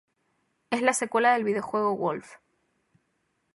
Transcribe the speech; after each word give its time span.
Es 0.71 0.81
la 0.81 0.93
secuela 0.93 1.33
del 1.33 1.43
videojuego 1.43 1.95
"Wolf". 1.95 2.37